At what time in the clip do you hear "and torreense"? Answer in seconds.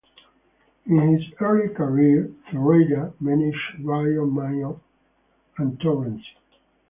5.59-6.23